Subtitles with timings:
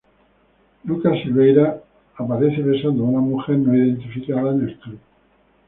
[0.83, 1.79] Lucas Silveira
[2.17, 4.99] aparece besando a una mujer no identificada en el club.